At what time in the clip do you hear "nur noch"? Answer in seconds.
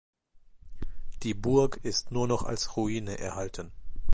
2.09-2.41